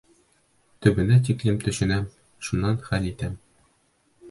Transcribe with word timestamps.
Төбөнә 0.85 1.17
тиклем 1.27 1.59
төшөнәм, 1.67 2.09
шунан 2.49 2.83
хәл 2.89 3.09
итәм. 3.13 3.39